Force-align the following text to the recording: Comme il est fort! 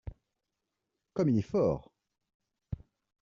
Comme 1.13 1.29
il 1.29 1.37
est 1.37 1.41
fort! 1.43 1.93